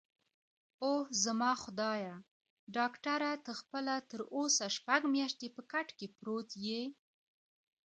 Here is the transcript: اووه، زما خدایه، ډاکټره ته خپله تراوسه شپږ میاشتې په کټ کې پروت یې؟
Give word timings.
اووه، 0.83 1.03
زما 1.23 1.51
خدایه، 1.63 2.15
ډاکټره 2.75 3.31
ته 3.45 3.51
خپله 3.59 3.93
تراوسه 4.09 4.65
شپږ 4.77 5.01
میاشتې 5.15 5.47
په 5.55 5.61
کټ 5.71 5.87
کې 5.97 6.07
پروت 6.17 6.49
یې؟ 6.65 6.81